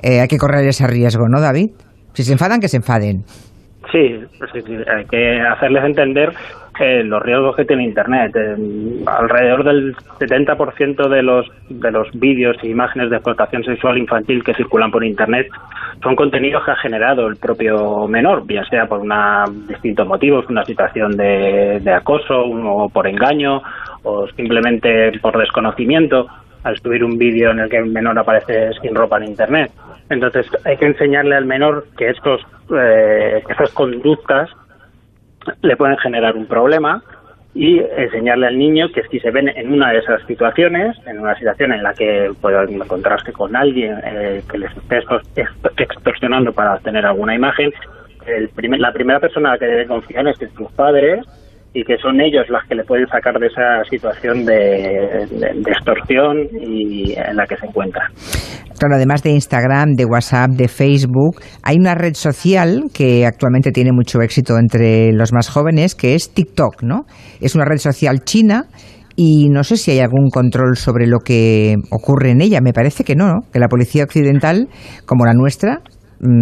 eh, 0.01 0.21
hay 0.21 0.29
que 0.29 0.39
correr 0.39 0.67
ese 0.69 0.87
riesgo, 0.87 1.29
¿no, 1.29 1.41
David? 1.41 1.71
Si 2.13 2.23
se 2.23 2.33
enfadan, 2.33 2.61
que 2.61 2.69
se 2.69 2.79
enfaden. 2.79 3.25
Sí, 3.91 4.21
pues 4.39 4.53
hay 4.55 5.05
que 5.07 5.41
hacerles 5.41 5.85
entender 5.85 6.33
los 7.05 7.23
riesgos 7.23 7.57
que 7.57 7.65
tiene 7.65 7.85
Internet. 7.85 8.37
alrededor 9.07 9.65
del 9.65 9.97
70% 9.97 11.09
de 11.09 11.23
los, 11.23 11.47
de 11.69 11.91
los 11.91 12.09
vídeos 12.13 12.57
e 12.63 12.69
imágenes 12.69 13.11
de 13.11 13.17
explotación 13.17 13.65
sexual 13.65 13.99
infantil 13.99 14.45
que 14.45 14.55
circulan 14.55 14.91
por 14.91 15.05
Internet 15.05 15.49
son 16.03 16.15
contenidos 16.15 16.65
que 16.65 16.71
ha 16.71 16.77
generado 16.77 17.27
el 17.27 17.37
propio 17.37 18.07
menor, 18.07 18.47
bien 18.47 18.65
sea 18.67 18.87
por 18.87 19.01
una, 19.01 19.45
distintos 19.69 20.07
motivos, 20.07 20.47
una 20.49 20.65
situación 20.65 21.17
de, 21.17 21.81
de 21.83 21.93
acoso 21.93 22.41
o 22.41 22.89
por 22.89 23.07
engaño 23.07 23.61
o 24.05 24.29
simplemente 24.29 25.19
por 25.21 25.37
desconocimiento 25.37 26.27
al 26.63 26.77
subir 26.79 27.03
un 27.03 27.19
vídeo 27.19 27.51
en 27.51 27.61
el 27.61 27.69
que 27.69 27.79
el 27.79 27.87
menor 27.87 28.19
aparece 28.19 28.71
sin 28.81 28.95
ropa 28.95 29.17
en 29.19 29.29
Internet. 29.29 29.73
Entonces 30.11 30.47
hay 30.65 30.77
que 30.77 30.87
enseñarle 30.87 31.35
al 31.35 31.45
menor 31.45 31.87
que 31.97 32.11
estos, 32.11 32.41
eh, 32.75 33.43
esas 33.49 33.71
conductas 33.73 34.51
le 35.63 35.77
pueden 35.77 35.97
generar 35.99 36.37
un 36.37 36.47
problema 36.47 37.03
y 37.55 37.79
enseñarle 37.79 38.47
al 38.47 38.59
niño 38.59 38.91
que 38.93 39.03
si 39.05 39.21
se 39.21 39.31
ven 39.31 39.49
en 39.49 39.73
una 39.73 39.93
de 39.93 39.99
esas 39.99 40.23
situaciones, 40.27 40.97
en 41.07 41.19
una 41.19 41.35
situación 41.37 41.73
en 41.73 41.83
la 41.83 41.93
que 41.93 42.31
puede 42.41 42.63
encontrarse 42.73 43.33
con 43.33 43.57
alguien 43.57 44.01
eh, 44.05 44.43
que 44.51 44.59
les 44.59 44.71
esté 44.77 45.03
extorsionando 45.77 46.53
para 46.53 46.75
obtener 46.75 47.05
alguna 47.05 47.35
imagen, 47.35 47.73
el 48.27 48.51
la 48.79 48.93
primera 48.93 49.21
persona 49.21 49.51
a 49.51 49.53
la 49.53 49.59
que 49.59 49.67
debe 49.67 49.87
confiar 49.87 50.29
es 50.29 50.41
en 50.41 50.55
sus 50.55 50.71
padres 50.73 51.25
y 51.79 51.85
que 51.85 51.97
son 51.99 52.21
ellos 52.21 52.45
las 52.49 52.67
que 52.67 52.75
le 52.75 52.83
pueden 52.83 53.07
sacar 53.07 53.39
de 53.39 53.47
esa 53.47 53.85
situación 53.89 54.45
de, 54.45 55.27
extorsión 55.65 56.49
y 56.61 57.13
en 57.13 57.37
la 57.37 57.47
que 57.47 57.57
se 57.57 57.67
encuentra. 57.67 58.03
Claro, 58.79 58.97
además 58.97 59.23
de 59.23 59.31
Instagram, 59.31 59.95
de 59.95 60.05
WhatsApp, 60.05 60.51
de 60.51 60.67
Facebook, 60.67 61.41
hay 61.63 61.77
una 61.77 61.95
red 61.95 62.15
social 62.15 62.83
que 62.93 63.27
actualmente 63.27 63.71
tiene 63.71 63.93
mucho 63.93 64.21
éxito 64.23 64.59
entre 64.59 65.13
los 65.13 65.33
más 65.33 65.49
jóvenes, 65.49 65.95
que 65.95 66.15
es 66.15 66.35
TikTok, 66.35 66.83
¿no? 66.83 67.05
Es 67.41 67.55
una 67.55 67.65
red 67.65 67.79
social 67.79 68.25
china 68.25 68.65
y 69.15 69.49
no 69.49 69.63
sé 69.63 69.77
si 69.77 69.93
hay 69.93 70.01
algún 70.01 70.31
control 70.31 70.77
sobre 70.77 71.07
lo 71.07 71.19
que 71.19 71.77
ocurre 71.93 72.33
en 72.33 72.41
ella. 72.41 72.61
Me 72.61 72.73
parece 72.73 73.05
que 73.05 73.15
no, 73.15 73.35
que 73.53 73.61
la 73.61 73.69
policía 73.69 74.03
occidental, 74.03 74.69
como 75.07 75.27
la 75.27 75.33
nuestra, 75.33 75.81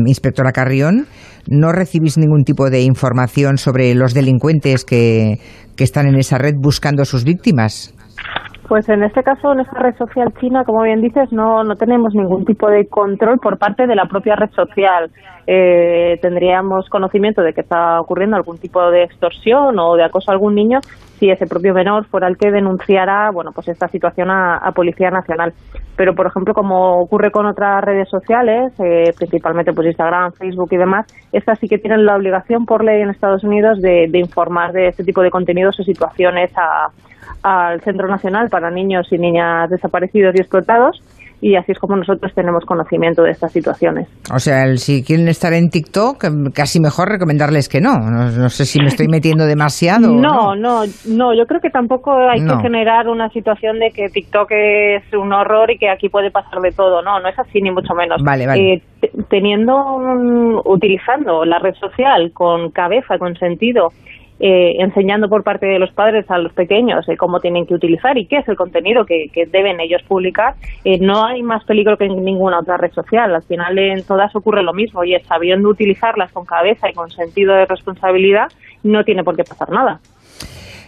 inspectora 0.07 0.53
Carrión, 0.53 1.07
no 1.49 1.73
recibís 1.73 2.19
ningún 2.19 2.45
tipo 2.45 2.71
de 2.71 2.83
información 2.83 3.59
sobre 3.59 3.95
los 3.95 4.15
delincuentes 4.15 4.85
que, 4.85 5.39
que 5.77 5.85
están 5.85 6.07
en 6.07 6.17
esa 6.17 6.39
red 6.39 6.55
buscando 6.59 7.05
sus 7.05 7.25
víctimas. 7.25 7.95
Pues 8.69 8.89
en 8.89 9.05
este 9.05 9.23
caso, 9.23 9.53
en 9.53 9.61
esta 9.61 9.79
red 9.79 9.95
social 9.97 10.33
china, 10.41 10.65
como 10.65 10.83
bien 10.83 11.01
dices, 11.01 11.31
no, 11.31 11.63
no 11.63 11.77
tenemos 11.77 12.15
ningún 12.15 12.45
tipo 12.45 12.69
de 12.69 12.89
control 12.89 13.39
por 13.39 13.59
parte 13.59 13.87
de 13.87 13.95
la 13.95 14.07
propia 14.07 14.35
red 14.35 14.51
social. 14.51 15.11
Eh, 15.47 16.19
tendríamos 16.21 16.89
conocimiento 16.89 17.43
de 17.43 17.53
que 17.53 17.61
está 17.61 18.01
ocurriendo 18.01 18.37
algún 18.37 18.59
tipo 18.59 18.91
de 18.91 19.05
extorsión 19.05 19.79
o 19.79 19.95
de 19.95 20.03
acoso 20.03 20.33
a 20.33 20.35
algún 20.35 20.57
niño 20.57 20.81
si 21.19 21.31
ese 21.31 21.47
propio 21.47 21.75
menor 21.75 22.07
fuera 22.07 22.29
el 22.29 22.37
que 22.37 22.51
denunciara 22.51 23.31
bueno 23.31 23.53
pues 23.53 23.69
esta 23.69 23.89
situación 23.89 24.31
a, 24.31 24.71
Policía 24.75 25.11
Nacional. 25.11 25.53
Pero, 25.97 26.15
por 26.15 26.27
ejemplo, 26.27 26.53
como 26.53 27.01
ocurre 27.01 27.31
con 27.31 27.47
otras 27.47 27.83
redes 27.83 28.09
sociales, 28.11 28.73
eh, 28.79 29.13
principalmente 29.17 29.73
pues 29.73 29.87
Instagram, 29.87 30.33
Facebook 30.33 30.69
y 30.73 30.77
demás, 30.77 31.07
estas 31.33 31.59
sí 31.59 31.69
que 31.69 31.79
tienen 31.79 32.05
la 32.05 32.17
obligación 32.17 32.67
por 32.67 32.85
ley 32.85 33.01
en 33.01 33.11
Estados 33.11 33.43
Unidos 33.45 33.81
de, 33.81 34.11
informar 34.13 34.73
de 34.73 34.89
este 34.89 35.05
tipo 35.05 35.23
de 35.23 35.31
contenidos 35.31 35.79
o 35.81 35.83
situaciones 35.83 36.51
a 36.57 36.89
al 37.43 37.81
Centro 37.83 38.09
Nacional 38.09 38.49
para 38.51 38.71
Niños 38.71 39.13
y 39.13 39.19
Niñas 39.19 39.71
Desaparecidos 39.71 40.35
y 40.35 40.41
Explotados 40.41 41.01
y 41.41 41.55
así 41.57 41.73
es 41.73 41.79
como 41.79 41.97
nosotros 41.97 42.33
tenemos 42.35 42.65
conocimiento 42.65 43.23
de 43.23 43.31
estas 43.31 43.53
situaciones. 43.53 44.09
O 44.35 44.39
sea, 44.39 44.75
si 44.77 45.05
quieren 45.05 45.29
estar 45.29 45.53
en 45.53 45.69
TikTok, 45.69 46.25
casi 46.55 46.81
mejor 46.81 47.09
recomendarles 47.09 47.69
que 47.69 47.81
no. 47.81 47.99
No, 47.99 48.49
sé 48.49 48.65
si 48.65 48.81
me 48.81 48.87
estoy 48.87 49.09
metiendo 49.09 49.47
demasiado. 49.47 50.15
No, 50.27 50.57
no, 50.57 50.83
no, 51.07 51.35
yo 51.35 51.45
creo 51.47 51.61
que 51.61 51.71
tampoco 51.71 52.13
hay 52.13 52.41
que 52.41 52.57
generar 52.61 53.09
una 53.09 53.29
situación 53.29 53.79
de 53.79 53.91
que 53.91 54.09
TikTok 54.09 54.51
es 54.51 55.05
un 55.15 55.33
horror 55.33 55.71
y 55.71 55.79
que 55.79 55.89
aquí 55.89 56.09
puede 56.09 56.31
pasar 56.31 56.61
de 56.61 56.73
todo. 56.73 57.03
No, 57.03 57.21
no 57.21 57.29
es 57.29 57.39
así 57.39 57.61
ni 57.61 57.71
mucho 57.71 57.95
menos. 57.95 58.23
Vale, 58.25 58.47
vale. 58.47 58.75
Eh, 58.75 58.83
teniendo, 59.29 59.73
utilizando 60.65 61.45
la 61.45 61.59
red 61.59 61.75
social 61.75 62.33
con 62.33 62.71
cabeza, 62.71 63.19
con 63.19 63.37
sentido 63.37 63.91
eh, 64.39 64.77
enseñando 64.81 65.29
por 65.29 65.43
parte 65.43 65.67
de 65.67 65.79
los 65.79 65.91
padres 65.93 66.31
a 66.31 66.39
los 66.39 66.53
pequeños 66.53 67.09
eh, 67.09 67.17
cómo 67.17 67.41
tienen 67.41 67.67
que 67.67 67.75
utilizar 67.75 68.19
y 68.19 68.27
qué 68.27 68.39
es 68.39 68.49
el 68.49 68.57
contenido 68.57 69.07
que, 69.07 69.31
deben 69.51 69.81
ellos 69.81 70.03
publicar, 70.03 70.55
eh, 70.85 70.99
no 71.01 71.25
hay 71.25 71.43
más 71.43 71.65
peligro 71.65 71.97
que 71.97 72.05
en 72.05 72.25
ninguna 72.25 72.61
otra 72.61 72.77
red 72.77 72.93
social. 72.93 73.35
Al 73.35 73.43
final 73.43 73.79
en 73.79 74.05
todas 74.05 74.35
ocurre 74.37 74.63
lo 74.63 74.73
mismo 74.73 75.05
y 75.05 75.15
es 75.15 75.27
sabiendo 75.27 75.69
utilizarlas 75.69 76.33
con 76.33 76.45
cabeza 76.45 76.91
y 76.91 76.93
con 76.93 77.11
sentido 77.11 77.55
de 77.55 77.67
responsabilidad, 77.67 78.49
no 78.83 79.05
tiene 79.05 79.25
por 79.25 79.37
qué 79.37 79.45
pasar 79.45 79.71
nada. 79.71 80.01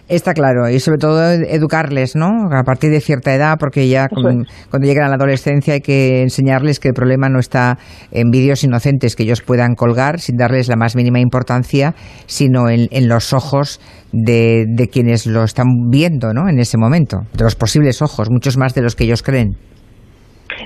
Está 0.09 0.33
claro, 0.33 0.71
y 0.71 0.81
sobre 0.81 0.97
todo 0.97 1.31
educarles, 1.31 2.17
¿no? 2.17 2.49
A 2.51 2.63
partir 2.63 2.91
de 2.91 3.03
cierta 3.03 3.35
edad, 3.35 3.59
porque 3.61 3.89
ya 3.89 4.09
cuando 4.09 4.87
llegan 4.87 5.05
a 5.05 5.09
la 5.11 5.17
adolescencia 5.17 5.75
hay 5.75 5.81
que 5.81 6.23
enseñarles 6.23 6.81
que 6.81 6.89
el 6.89 6.95
problema 6.95 7.29
no 7.29 7.39
está 7.39 7.79
en 8.11 8.31
vídeos 8.31 8.65
inocentes 8.65 9.17
que 9.17 9.25
ellos 9.25 9.43
puedan 9.43 9.75
colgar 9.75 10.19
sin 10.19 10.37
darles 10.39 10.69
la 10.69 10.77
más 10.77 10.97
mínima 10.97 11.21
importancia, 11.21 11.95
sino 12.25 12.71
en, 12.71 12.89
los 13.07 13.35
ojos 13.35 13.81
de, 14.13 14.65
de, 14.67 14.89
quienes 14.89 15.27
lo 15.27 15.45
están 15.45 15.67
viendo, 15.91 16.33
¿no? 16.33 16.49
En 16.49 16.59
ese 16.59 16.79
momento, 16.79 17.19
de 17.35 17.45
los 17.45 17.55
posibles 17.55 18.01
ojos, 18.01 18.31
muchos 18.31 18.57
más 18.57 18.73
de 18.75 18.81
los 18.81 18.97
que 18.97 19.05
ellos 19.05 19.23
creen. 19.23 19.59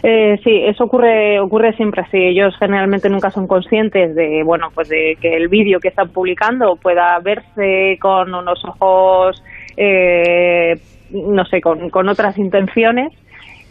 Eh, 0.02 0.40
sí, 0.42 0.62
eso 0.64 0.84
ocurre 0.84 1.38
ocurre 1.38 1.74
siempre 1.74 2.02
así. 2.02 2.18
Ellos 2.18 2.54
generalmente 2.58 3.08
nunca 3.08 3.30
son 3.30 3.46
conscientes 3.46 4.14
de 4.14 4.42
bueno 4.44 4.68
pues 4.74 4.88
de 4.88 5.16
que 5.20 5.36
el 5.36 5.48
vídeo 5.48 5.78
que 5.78 5.88
están 5.88 6.08
publicando 6.08 6.76
pueda 6.76 7.18
verse 7.20 7.98
con 8.00 8.34
unos 8.34 8.64
ojos 8.64 9.42
eh, 9.76 10.76
no 11.10 11.44
sé 11.44 11.60
con, 11.60 11.90
con 11.90 12.08
otras 12.08 12.36
intenciones 12.38 13.12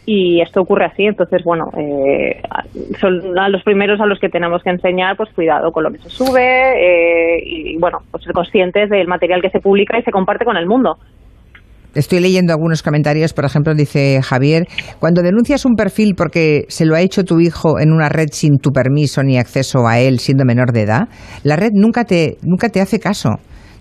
y 0.04 0.40
esto 0.40 0.62
ocurre 0.62 0.86
así 0.86 1.04
entonces 1.04 1.44
bueno 1.44 1.70
eh, 1.76 2.42
son 2.98 3.38
a 3.38 3.48
los 3.48 3.62
primeros 3.62 4.00
a 4.00 4.06
los 4.06 4.18
que 4.18 4.28
tenemos 4.28 4.62
que 4.62 4.70
enseñar 4.70 5.16
pues 5.16 5.30
cuidado 5.32 5.70
con 5.70 5.84
lo 5.84 5.92
que 5.92 5.98
se 5.98 6.10
sube 6.10 7.36
eh, 7.36 7.42
y 7.44 7.76
bueno 7.76 7.98
pues 8.10 8.24
ser 8.24 8.32
conscientes 8.32 8.90
del 8.90 9.06
material 9.06 9.40
que 9.40 9.50
se 9.50 9.60
publica 9.60 9.98
y 9.98 10.02
se 10.02 10.10
comparte 10.10 10.44
con 10.44 10.56
el 10.56 10.66
mundo 10.66 10.98
Estoy 11.94 12.20
leyendo 12.20 12.52
algunos 12.52 12.82
comentarios, 12.82 13.34
por 13.34 13.44
ejemplo, 13.44 13.74
dice 13.74 14.20
Javier, 14.22 14.66
cuando 14.98 15.22
denuncias 15.22 15.66
un 15.66 15.74
perfil 15.74 16.14
porque 16.16 16.64
se 16.68 16.86
lo 16.86 16.94
ha 16.94 17.02
hecho 17.02 17.24
tu 17.24 17.38
hijo 17.40 17.78
en 17.78 17.92
una 17.92 18.08
red 18.08 18.28
sin 18.32 18.58
tu 18.58 18.70
permiso 18.70 19.22
ni 19.22 19.36
acceso 19.36 19.86
a 19.86 20.00
él 20.00 20.18
siendo 20.18 20.44
menor 20.44 20.72
de 20.72 20.82
edad, 20.82 21.08
la 21.42 21.56
red 21.56 21.70
nunca 21.74 22.04
te, 22.04 22.38
nunca 22.42 22.70
te 22.70 22.80
hace 22.80 22.98
caso. 22.98 23.30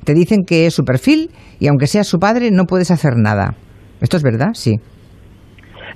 Te 0.04 0.14
dicen 0.14 0.40
que 0.46 0.66
es 0.66 0.74
su 0.74 0.84
perfil 0.84 1.32
y 1.60 1.68
aunque 1.68 1.88
sea 1.88 2.04
su 2.04 2.18
padre 2.18 2.52
no 2.52 2.66
puedes 2.66 2.92
hacer 2.92 3.14
nada. 3.16 3.56
¿Esto 4.02 4.18
es 4.18 4.24
verdad? 4.24 4.50
Sí. 4.54 4.76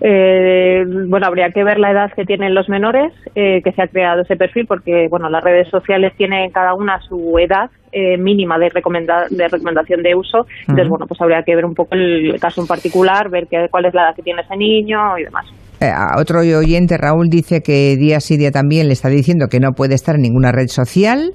Eh, 0.02 0.84
bueno, 1.10 1.28
habría 1.28 1.50
que 1.54 1.64
ver 1.64 1.80
la 1.80 1.92
edad 1.92 2.12
que 2.16 2.26
tienen 2.26 2.54
los 2.54 2.70
menores 2.70 3.14
eh, 3.36 3.62
que 3.64 3.72
se 3.72 3.82
ha 3.82 3.88
creado 3.88 4.22
ese 4.22 4.36
perfil, 4.36 4.66
porque 4.68 5.08
bueno, 5.10 5.30
las 5.30 5.44
redes 5.44 5.68
sociales 5.70 6.14
tienen 6.18 6.52
cada 6.52 6.74
una 6.74 7.00
su 7.02 7.38
edad 7.40 7.70
eh, 7.92 8.18
mínima 8.18 8.58
de, 8.58 8.66
de 8.66 9.48
recomendación 9.48 10.04
de 10.04 10.16
uso. 10.16 10.46
Entonces, 10.62 10.90
bueno, 10.90 11.06
pues 11.08 11.22
habría 11.22 11.44
que 11.44 11.56
ver 11.56 11.66
un 11.66 11.74
poco 11.74 11.96
el 11.96 12.40
caso 12.40 12.62
en 12.62 12.68
particular, 12.68 13.30
ver 13.30 13.48
qué, 13.50 13.68
cuál 13.72 13.86
es 13.86 13.94
la 13.94 14.04
edad 14.04 14.16
que 14.16 14.22
tiene 14.22 14.42
ese 14.42 14.58
niño 14.58 15.18
y 15.18 15.24
demás. 15.24 15.46
Eh, 15.82 15.92
otro 16.18 16.40
oyente, 16.40 16.98
Raúl, 16.98 17.28
dice 17.30 17.62
que 17.62 17.96
día 17.98 18.20
sí 18.20 18.38
día 18.38 18.52
también 18.52 18.88
le 18.88 18.94
está 18.94 19.10
diciendo 19.10 19.48
que 19.50 19.60
no 19.60 19.72
puede 19.72 19.96
estar 19.96 20.16
en 20.16 20.22
ninguna 20.22 20.52
red 20.52 20.68
social. 20.68 21.32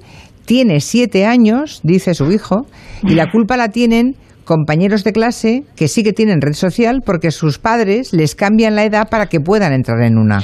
Tiene 0.46 0.80
siete 0.80 1.26
años, 1.26 1.80
dice 1.84 2.14
su 2.14 2.32
hijo, 2.32 2.66
y 3.02 3.14
la 3.14 3.30
culpa 3.30 3.56
la 3.56 3.68
tienen 3.68 4.14
compañeros 4.50 5.04
de 5.04 5.12
clase 5.12 5.62
que 5.78 5.86
sí 5.86 6.02
que 6.02 6.12
tienen 6.12 6.42
red 6.42 6.58
social 6.58 7.02
porque 7.06 7.30
sus 7.30 7.60
padres 7.60 8.10
les 8.12 8.34
cambian 8.34 8.74
la 8.74 8.82
edad 8.82 9.06
para 9.08 9.26
que 9.30 9.38
puedan 9.38 9.72
entrar 9.72 10.02
en 10.02 10.18
una. 10.18 10.40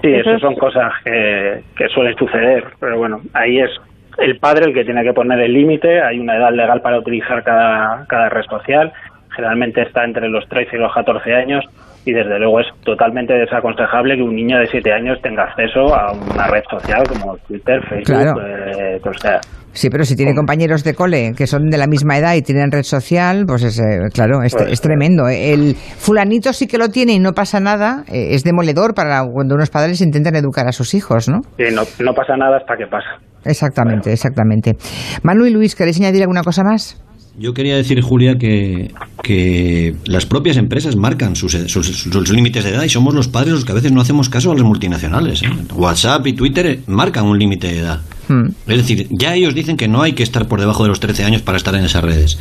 Sí, 0.00 0.08
eso 0.08 0.38
son 0.38 0.54
cosas 0.56 0.90
que, 1.04 1.60
que 1.76 1.86
suelen 1.88 2.16
suceder, 2.16 2.64
pero 2.80 2.96
bueno, 2.96 3.20
ahí 3.34 3.60
es 3.60 3.70
el 4.16 4.38
padre 4.38 4.64
el 4.68 4.74
que 4.74 4.84
tiene 4.84 5.02
que 5.04 5.12
poner 5.12 5.38
el 5.40 5.52
límite, 5.52 6.00
hay 6.00 6.18
una 6.18 6.34
edad 6.34 6.50
legal 6.50 6.80
para 6.80 6.98
utilizar 6.98 7.44
cada, 7.44 8.06
cada 8.08 8.30
red 8.30 8.44
social, 8.48 8.90
generalmente 9.36 9.82
está 9.82 10.04
entre 10.04 10.30
los 10.30 10.48
13 10.48 10.74
y 10.74 10.80
los 10.80 10.94
14 10.94 11.34
años, 11.34 11.64
y 12.04 12.12
desde 12.12 12.38
luego 12.38 12.60
es 12.60 12.66
totalmente 12.84 13.34
desaconsejable 13.34 14.16
que 14.16 14.22
un 14.22 14.34
niño 14.34 14.58
de 14.58 14.66
7 14.66 14.92
años 14.92 15.18
tenga 15.22 15.44
acceso 15.44 15.94
a 15.94 16.12
una 16.12 16.48
red 16.48 16.62
social 16.70 17.02
como 17.08 17.36
Twitter, 17.38 17.80
Facebook, 17.88 18.40
eh, 18.40 19.00
o 19.04 19.12
sea, 19.14 19.40
Sí, 19.74 19.88
pero 19.88 20.04
si 20.04 20.16
tiene 20.16 20.34
compañeros 20.34 20.84
de 20.84 20.94
cole 20.94 21.32
que 21.36 21.46
son 21.46 21.70
de 21.70 21.78
la 21.78 21.86
misma 21.86 22.18
edad 22.18 22.34
y 22.34 22.42
tienen 22.42 22.70
red 22.70 22.82
social, 22.82 23.44
pues 23.46 23.62
es, 23.62 23.78
eh, 23.78 24.10
claro, 24.12 24.42
es, 24.42 24.54
pues, 24.54 24.80
tremendo. 24.82 25.28
El 25.28 25.74
fulanito 25.74 26.52
sí 26.52 26.66
que 26.66 26.76
lo 26.76 26.88
tiene 26.88 27.14
y 27.14 27.18
no 27.18 27.32
pasa 27.32 27.58
nada, 27.58 28.04
eh, 28.08 28.34
es 28.34 28.44
demoledor 28.44 28.94
para 28.94 29.24
cuando 29.24 29.54
unos 29.54 29.70
padres 29.70 30.02
intentan 30.02 30.36
educar 30.36 30.68
a 30.68 30.72
sus 30.72 30.92
hijos, 30.94 31.28
¿no? 31.28 31.40
Sí, 31.56 31.64
no, 31.74 31.82
no 32.04 32.12
pasa 32.12 32.36
nada 32.36 32.58
hasta 32.58 32.76
que 32.76 32.86
pasa. 32.86 33.08
Exactamente, 33.44 34.12
exactamente. 34.12 34.76
Manu 35.22 35.46
y 35.46 35.50
Luis, 35.50 35.74
¿queréis 35.74 35.98
añadir 36.00 36.20
alguna 36.20 36.42
cosa 36.42 36.62
más? 36.62 37.02
Yo 37.38 37.54
quería 37.54 37.76
decir, 37.76 38.00
Julia, 38.02 38.36
que, 38.36 38.92
que 39.22 39.96
las 40.04 40.26
propias 40.26 40.58
empresas 40.58 40.96
marcan 40.96 41.34
sus, 41.34 41.52
sus, 41.52 42.30
límites 42.30 42.62
de 42.64 42.70
edad 42.70 42.82
y 42.82 42.90
somos 42.90 43.14
los 43.14 43.28
padres 43.28 43.54
los 43.54 43.64
que 43.64 43.72
a 43.72 43.74
veces 43.74 43.90
no 43.90 44.02
hacemos 44.02 44.28
caso 44.28 44.52
a 44.52 44.54
las 44.54 44.64
multinacionales. 44.64 45.42
¿eh? 45.42 45.48
WhatsApp 45.74 46.26
y 46.26 46.34
Twitter 46.34 46.80
marcan 46.86 47.24
un 47.24 47.38
límite 47.38 47.68
de 47.68 47.78
edad. 47.78 48.00
Hmm. 48.28 48.48
Es 48.66 48.76
decir, 48.76 49.08
ya 49.10 49.34
ellos 49.34 49.54
dicen 49.54 49.78
que 49.78 49.88
no 49.88 50.02
hay 50.02 50.12
que 50.12 50.22
estar 50.22 50.46
por 50.46 50.60
debajo 50.60 50.82
de 50.82 50.90
los 50.90 51.00
13 51.00 51.24
años 51.24 51.40
para 51.40 51.56
estar 51.56 51.74
en 51.74 51.84
esas 51.84 52.04
redes. 52.04 52.38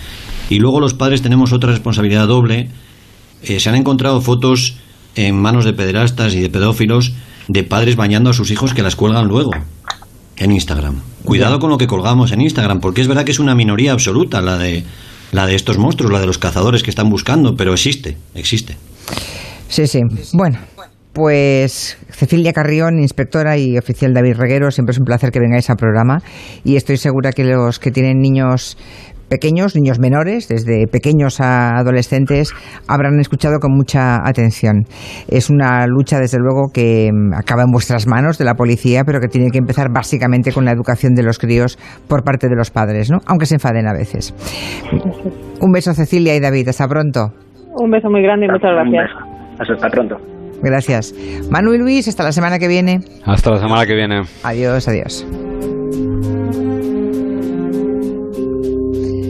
Y 0.50 0.60
luego 0.60 0.82
los 0.82 0.94
padres 0.94 1.22
tenemos 1.22 1.54
otra 1.54 1.72
responsabilidad 1.72 2.28
doble. 2.28 2.68
Eh, 3.44 3.62
se 3.62 3.70
han 3.70 3.76
encontrado 3.76 4.20
fotos 4.20 4.76
en 5.16 5.42
manos 5.42 5.64
de 5.64 5.72
pederastas 5.72 6.34
y 6.34 6.42
de 6.42 6.50
pedófilos 6.50 7.14
de 7.48 7.64
padres 7.64 7.96
bañando 7.96 8.30
a 8.30 8.34
sus 8.34 8.52
hijos 8.52 8.74
que 8.74 8.82
las 8.82 8.96
cuelgan 8.98 9.28
luego 9.28 9.52
en 10.42 10.52
Instagram. 10.52 11.02
Cuidado 11.24 11.60
con 11.60 11.70
lo 11.70 11.78
que 11.78 11.86
colgamos 11.86 12.32
en 12.32 12.42
Instagram, 12.42 12.80
porque 12.80 13.02
es 13.02 13.08
verdad 13.08 13.24
que 13.24 13.32
es 13.32 13.40
una 13.40 13.54
minoría 13.54 13.92
absoluta 13.92 14.42
la 14.42 14.58
de 14.58 14.84
la 15.32 15.46
de 15.46 15.56
estos 15.56 15.78
monstruos, 15.78 16.12
la 16.12 16.20
de 16.20 16.26
los 16.26 16.40
cazadores 16.40 16.84
que 16.84 16.90
están 16.90 17.10
buscando, 17.10 17.56
pero 17.56 17.74
existe, 17.74 18.18
existe. 18.36 18.76
Sí, 19.70 19.88
sí. 19.88 20.02
Bueno, 20.34 20.60
pues 21.14 21.98
Cecilia 22.10 22.54
Carrión, 22.54 23.00
inspectora 23.00 23.58
y 23.58 23.78
oficial 23.78 24.14
David 24.14 24.36
Reguero, 24.36 24.72
siempre 24.72 24.92
es 24.92 25.00
un 25.00 25.06
placer 25.06 25.32
que 25.32 25.40
vengáis 25.40 25.70
al 25.70 25.78
programa 25.78 26.22
y 26.64 26.76
estoy 26.76 26.98
segura 26.98 27.32
que 27.32 27.44
los 27.44 27.80
que 27.80 27.92
tienen 27.92 28.20
niños 28.20 28.78
pequeños, 29.32 29.76
niños 29.76 29.98
menores, 29.98 30.50
desde 30.50 30.88
pequeños 30.92 31.40
a 31.40 31.78
adolescentes, 31.78 32.54
habrán 32.88 33.18
escuchado 33.22 33.60
con 33.60 33.72
mucha 33.74 34.18
atención. 34.28 34.84
Es 35.30 35.50
una 35.50 35.88
lucha, 35.88 36.20
desde 36.20 36.38
luego, 36.38 36.70
que 36.74 37.10
mm, 37.12 37.34
acaba 37.34 37.64
en 37.64 37.72
vuestras 37.72 38.08
manos 38.08 38.38
de 38.38 38.44
la 38.44 38.56
policía, 38.56 39.04
pero 39.06 39.22
que 39.22 39.30
tiene 39.30 39.50
que 39.50 39.58
empezar 39.58 39.88
básicamente 39.90 40.52
con 40.52 40.66
la 40.66 40.72
educación 40.72 41.14
de 41.16 41.24
los 41.24 41.40
críos 41.40 41.80
por 42.10 42.24
parte 42.24 42.50
de 42.50 42.56
los 42.58 42.72
padres, 42.72 43.10
¿no? 43.10 43.20
Aunque 43.26 43.46
se 43.46 43.56
enfaden 43.56 43.88
a 43.88 43.94
veces. 43.94 44.36
Un 45.62 45.72
beso, 45.72 45.94
Cecilia 45.94 46.36
y 46.36 46.42
David. 46.42 46.68
Hasta 46.68 46.88
pronto. 46.88 47.32
Un 47.80 47.90
beso 47.90 48.10
muy 48.10 48.22
grande 48.22 48.48
y 48.48 48.50
muchas 48.50 48.72
gracias. 48.74 49.10
Hasta 49.60 49.88
pronto. 49.88 50.18
Gracias. 50.62 51.16
Manu 51.50 51.74
y 51.74 51.78
Luis, 51.78 52.08
hasta 52.08 52.24
la 52.24 52.34
semana 52.34 52.60
que 52.60 52.68
viene. 52.68 53.00
Hasta 53.26 53.52
la 53.52 53.58
semana 53.58 53.86
que 53.86 53.96
viene. 53.96 54.24
Adiós, 54.44 54.88
adiós. 54.90 55.26